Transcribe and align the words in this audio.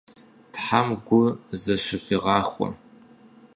Тхьэм 0.53 0.87
гу 1.05 1.21
зэщывигъахуэ. 1.61 2.69